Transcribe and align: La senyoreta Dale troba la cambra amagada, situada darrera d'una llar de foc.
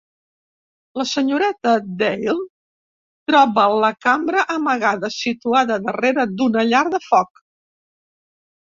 La 0.99 1.03
senyoreta 1.09 1.73
Dale 1.99 2.33
troba 3.33 3.67
la 3.85 3.93
cambra 4.07 4.49
amagada, 4.57 5.15
situada 5.21 5.79
darrera 5.87 6.29
d'una 6.35 6.67
llar 6.73 6.85
de 6.97 7.07
foc. 7.13 7.49